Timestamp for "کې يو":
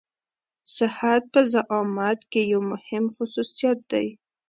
2.31-2.61